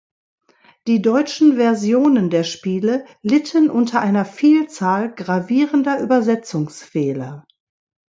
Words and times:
Die 0.87 1.03
deutschen 1.03 1.57
Versionen 1.57 2.31
der 2.31 2.43
Spiele 2.43 3.05
litten 3.21 3.69
unter 3.69 4.01
einer 4.01 4.25
Vielzahl 4.25 5.13
gravierender 5.13 5.99
Übersetzungsfehler. 6.01 7.45